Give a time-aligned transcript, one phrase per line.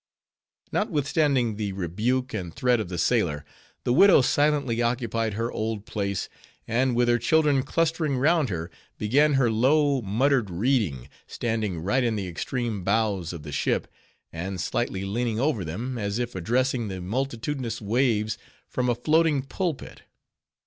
[0.71, 3.45] Notwithstanding the rebuke and threat of the sailor,
[3.83, 6.27] the widow silently occupied her old place;
[6.67, 12.15] and with her children clustering round her, began her low, muttered reading, standing right in
[12.15, 13.87] the extreme bows of the ship,
[14.33, 20.01] and slightly leaning over them, as if addressing the multitudinous waves from a floating pulpit.